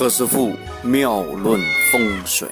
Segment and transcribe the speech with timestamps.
[0.00, 1.60] 何师傅妙论
[1.92, 2.48] 风水。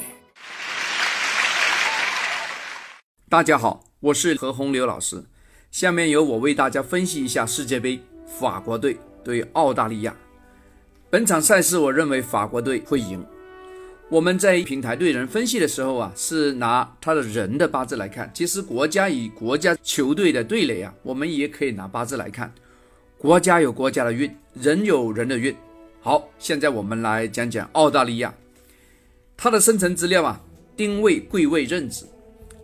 [3.26, 5.24] 大家好，我是何洪流老师。
[5.70, 10.14] 下面由我为大家分析一下世界杯法国队对澳大利亚。
[11.08, 13.24] 本场赛事，我认为法国队会赢。
[14.10, 18.30] 我们在平台对人分析的时候啊，是拿他的人的八字来看。
[18.34, 22.52] 其实国家与国家球队的对垒啊，我们也可以拿八字来看。
[23.16, 25.56] 国家有国家的运，人有人的运。
[26.08, 28.32] 好，现在我们来讲讲澳大利亚，
[29.36, 30.40] 它的生辰资料啊，
[30.74, 32.08] 丁未、贵位、壬子。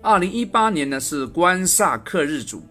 [0.01, 2.63] 二零一八年呢是官煞克日主，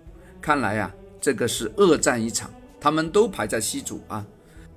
[0.42, 0.92] 看来啊，
[1.22, 4.26] 这个是恶战一场，他们都排在西组啊。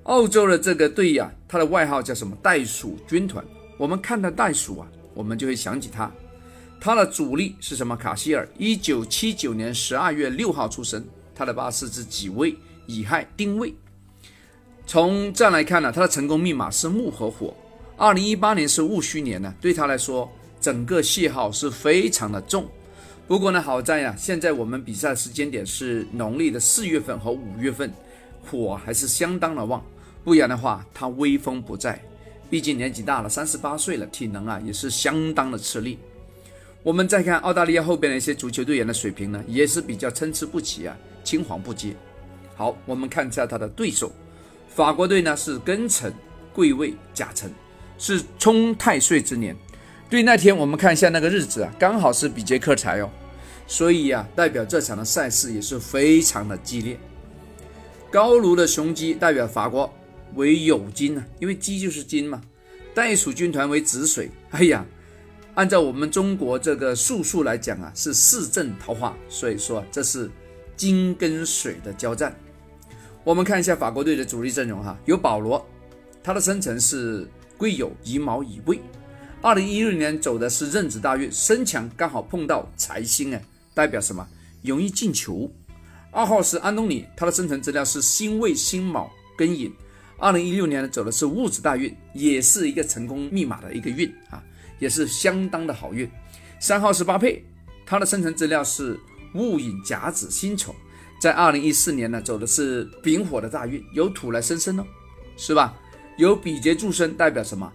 [0.03, 2.37] 澳洲的这个队呀，它的外号叫什么？
[2.43, 3.43] 袋鼠军团。
[3.75, 6.11] 我们看到袋鼠啊，我们就会想起它。
[6.79, 7.97] 它的主力是什么？
[7.97, 12.55] 卡希尔，一九七九年十二月六号出生，他的八字是己未、
[12.85, 13.73] 乙亥、丁未。
[14.87, 17.53] 从这样来看呢，他的成功密码是木和火。
[17.97, 22.65] 二零一八年是戊戌年呢，对他来说，整个信号是非常的重。
[23.27, 27.91] 不过呢，好在呀，现在我们比赛时间点是农历的四月份和五月份，
[28.49, 29.83] 火还是相当的旺。
[30.23, 32.01] 不然的话，他威风不在。
[32.49, 35.99] 毕竟年纪大了，三十八岁了，体能啊也是相当的吃力。
[36.81, 41.93] 我们再看澳大利亚后边的一些足球队员的水平呢，也是比较参差不齐啊，青黄不接。
[42.55, 44.09] 好，我们看一下他的对手。
[44.77, 46.13] 法国队呢是庚辰、
[46.53, 47.51] 贵位、甲辰，
[47.97, 49.57] 是冲太岁之年。
[50.07, 53.09] 对，那天我们看一下那个日子啊，刚好是比劫克财哦，
[53.65, 56.95] 所以啊，代表这场的赛事也是非常的激烈。
[58.11, 59.91] 高卢的雄鸡代表法国
[60.35, 62.39] 为酉金啊，因为鸡就是金嘛。
[62.93, 64.85] 袋鼠军团为子水，哎呀，
[65.55, 70.29] 按照我们中国这个术数来讲啊，是四正桃花，所以说这是
[70.75, 72.37] 金跟水的交战。
[73.27, 75.67] 我们看一下法国队的主力阵容哈，有保罗，
[76.23, 78.79] 他的生辰是癸酉乙卯乙未，
[79.41, 83.41] 二零一六年走的是壬子大运，身强刚好碰到财星啊，
[83.73, 84.25] 代表什么？
[84.61, 85.51] 容易进球。
[86.09, 89.73] 二号是安东尼，他的生辰资料是辛未辛卯庚寅，
[90.17, 94.41] 二零一六年走的是戊子大运，也是一个成功密码的一个运啊，
[94.79, 96.09] 也是相当的好运。
[96.61, 97.43] 三号是巴佩，
[97.85, 98.97] 他的生辰资料是
[99.33, 100.73] 戊寅甲子辛丑。
[101.19, 104.85] 在二零一四年呢，走的是丙火的大运，有土来生生哦，
[105.35, 105.73] 是吧？
[106.17, 107.71] 有比劫助身，代表什么？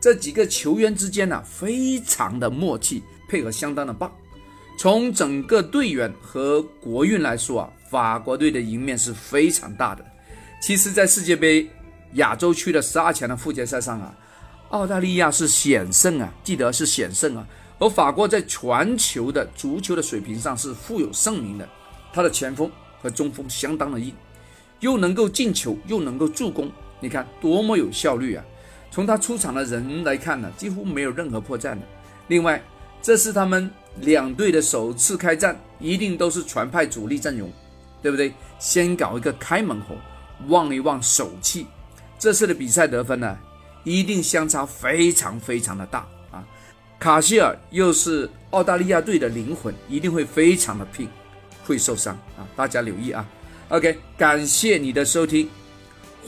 [0.00, 4.10] 这几个球员之间呢，非常的默契，配合相当的棒。
[4.78, 10.04] 从整个队员和国运来说啊，法国队的赢面是非常大的。
[10.62, 11.68] 其实，在世界杯
[12.14, 14.14] 亚洲区的十二强的附加赛上啊，
[14.70, 17.46] 澳大利亚是险胜啊，记得是险胜啊。
[17.78, 21.68] 而法国在全球的足球的水平上是富有盛名的。
[22.12, 24.12] 他的前锋和中锋相当的硬，
[24.80, 28.44] 又能够进球，又能够助攻，你看多么有效率啊！
[28.90, 31.80] 从他出场的人来看呢，几乎没有任何破绽的。
[32.28, 32.62] 另外，
[33.00, 33.70] 这是他们
[34.00, 37.50] 两队的首次开战，一定都是全派主力阵容，
[38.02, 38.34] 对不对？
[38.58, 39.96] 先搞一个开门红，
[40.48, 41.66] 旺一旺手气。
[42.18, 43.38] 这次的比赛得分呢，
[43.84, 46.44] 一定相差非常非常的大啊！
[46.98, 51.08] 卡希尔又是澳大利亚队的灵魂，一定会非常的拼。
[51.70, 52.42] 会受伤啊！
[52.56, 53.24] 大家留意啊。
[53.68, 55.48] OK，感谢你的收听，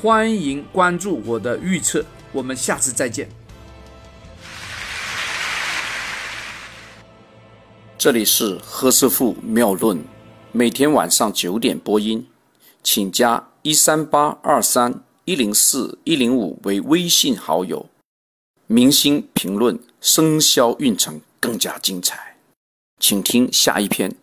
[0.01, 3.29] 欢迎关注我的预测，我们下次再见。
[7.99, 10.01] 这里是何师傅妙论，
[10.53, 12.25] 每天晚上九点播音，
[12.85, 17.85] 请加一三八二三一零四一零五为微信好友。
[18.69, 22.37] 明星评论生肖运程更加精彩，
[23.01, 24.15] 请听下一篇。